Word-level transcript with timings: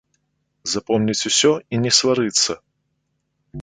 Запомніць 0.71 1.27
усё 1.31 1.51
і 1.75 1.83
не 1.87 1.91
сварыцца! 2.01 2.51